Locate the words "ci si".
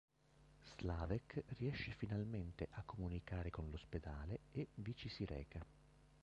4.95-5.25